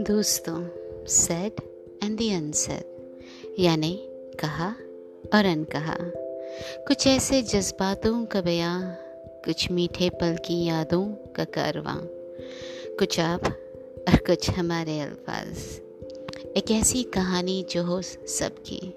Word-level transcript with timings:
दोस्तों 0.00 0.68
said 1.06 1.52
and 2.04 2.18
the 2.18 2.22
unsaid 2.22 2.84
यानी 3.58 3.98
कहा 4.40 4.68
और 5.34 5.44
अनकहा। 5.44 5.96
कुछ 6.86 7.06
ऐसे 7.06 7.42
जज्बातों 7.42 8.24
का 8.24 8.40
बयां 8.40 8.82
कुछ 9.44 9.70
मीठे 9.70 10.10
पल 10.10 10.36
की 10.36 10.64
यादों 10.64 11.06
का 11.06 11.44
कारवां, 11.44 11.98
कुछ 12.96 13.20
आप 13.20 13.44
और 14.08 14.16
कुछ 14.16 14.50
हमारे 14.50 15.00
अल्फाज। 15.00 15.58
एक 16.56 16.70
ऐसी 16.70 17.02
कहानी 17.02 17.66
जो 17.70 17.82
हो 17.82 18.02
सबकी, 18.02 18.94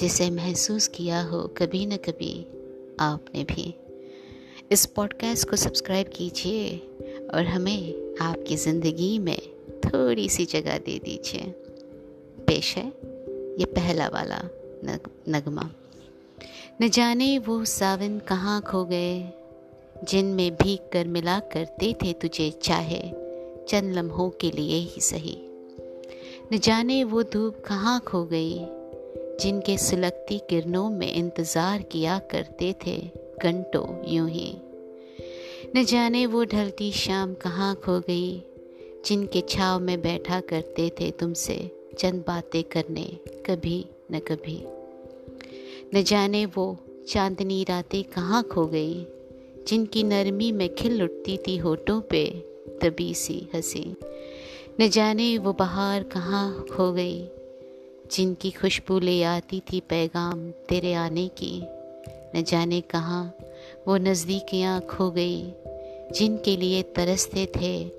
जिसे 0.00 0.30
महसूस 0.30 0.88
किया 0.88 1.22
हो 1.22 1.42
कभी 1.42 1.86
न 1.86 1.96
कभी 1.96 2.46
आपने 3.00 3.44
भी। 3.44 3.74
इस 4.72 4.84
पॉडकास्ट 4.86 5.48
को 5.50 5.56
सब्सक्राइब 5.56 6.08
कीजिए 6.08 6.76
और 7.34 7.46
हमें 7.46 8.16
आपकी 8.20 8.56
ज़िंदगी 8.56 9.18
में 9.18 9.38
थोड़ी 9.84 10.28
सी 10.28 10.44
जगह 10.44 10.78
दे 10.78 10.98
दीजिए। 10.98 11.40
पेश 12.46 12.76
है 12.76 12.86
ये 13.58 13.64
पहला 13.64 14.08
वाला 14.08 14.38
नग, 14.84 15.10
नगमा। 15.28 15.70
न 16.82 16.88
जाने 16.88 17.38
वो 17.38 17.64
सावन 17.64 18.18
कहाँ 18.18 18.60
खो 18.62 18.84
गए 18.84 19.32
जिनमें 20.04 20.54
भीग 20.54 20.90
कर 20.92 21.06
मिला 21.06 21.38
करते 21.52 21.92
थे 22.02 22.12
तुझे 22.12 22.50
चाहे 22.62 23.02
चंद 23.68 23.94
लम्हों 23.94 24.30
के 24.30 24.50
लिए 24.50 24.78
ही 24.78 25.00
सही। 25.00 25.36
न 26.52 26.58
जाने 26.58 27.04
वो 27.04 27.22
धूप 27.22 27.62
कहाँ 27.66 28.00
खो 28.00 28.24
गई 28.24 28.58
जिनके 29.40 29.78
सुलगती 29.78 30.38
किरणों 30.38 30.90
में 30.90 31.12
इंतज़ार 31.12 31.82
किया 31.82 32.18
करते 32.18 32.74
थे 32.86 33.25
घंटों 33.42 34.12
यूँ 34.12 34.30
ही। 34.30 34.56
न 35.76 35.84
जाने 35.84 36.26
वो 36.26 36.44
ढलती 36.44 36.92
शाम 36.92 37.34
कहाँ 37.34 37.74
खो 37.74 38.00
गई, 38.00 38.42
जिनके 39.06 39.40
छाव 39.40 39.80
में 39.80 40.02
बैठा 40.02 40.40
करते 40.40 40.90
थे 40.90 41.10
तुमसे 41.10 41.70
चंद 41.98 42.24
बातें 42.26 42.64
करने, 42.64 43.04
कभी 43.46 43.86
न 44.12 44.18
कभी। 44.18 44.62
न 45.94 46.02
जाने 46.02 46.46
वो 46.46 46.76
चांदनी 47.08 47.64
रातें 47.64 48.04
कहाँ 48.04 48.42
खो 48.42 48.66
गई, 48.66 49.06
जिनकी 49.68 50.02
नरमी 50.02 50.52
में 50.52 50.74
खिल 50.74 51.02
उठती 51.02 51.36
थी 51.36 51.56
होठों 51.56 52.00
पे 52.00 52.30
तभी 52.82 53.14
सी 53.14 53.48
हँसी। 53.54 53.94
न 54.80 54.88
जाने 54.88 55.38
वो 55.38 55.52
बहार 55.52 56.02
कहाँ 56.02 56.66
खो 56.72 56.92
गई, 56.92 57.28
जिनकी 58.12 58.50
खुशबू 58.50 58.98
ले 58.98 59.22
आती 59.22 59.60
थी 59.60 59.80
पैगाम 59.80 60.50
तेरे 60.50 60.92
आने 60.94 61.28
की। 61.28 61.62
न 62.36 62.42
जाने 62.42 62.80
कहाँ, 62.80 63.34
वो 63.86 63.96
नज़दीकियाँ 63.96 64.80
खो 64.80 65.10
गई, 65.10 65.54
जिनके 66.12 66.56
लिए 66.56 66.82
तरसते 66.82 67.46
थे, 67.56 67.90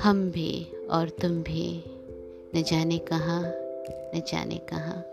हम 0.00 0.30
भी 0.30 0.66
और 0.90 1.08
तुम 1.08 1.42
भी, 1.42 1.84
न 2.56 2.62
जाने 2.62 2.98
कहाँ, 2.98 3.42
न 4.14 4.22
जाने 4.28 4.56
कहाँ। 4.56 5.04